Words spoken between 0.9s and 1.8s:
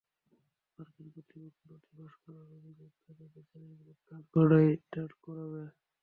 কর্তৃপক্ষ